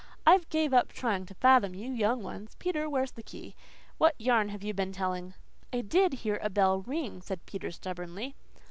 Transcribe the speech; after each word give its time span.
"I've 0.25 0.49
gave 0.49 0.73
up 0.73 0.91
trying 0.91 1.27
to 1.27 1.35
fathom 1.35 1.75
you 1.75 1.91
young 1.91 2.23
ones. 2.23 2.55
Peter, 2.57 2.89
where's 2.89 3.11
the 3.11 3.21
key? 3.21 3.55
What 3.99 4.15
yarn 4.19 4.49
have 4.49 4.63
you 4.63 4.73
been 4.73 4.91
telling?" 4.91 5.35
"I 5.71 5.81
DID 5.81 6.13
hear 6.13 6.39
a 6.41 6.49
bell 6.49 6.81
ring," 6.81 7.21
said 7.21 7.45
Peter 7.45 7.69
stubbornly. 7.69 8.35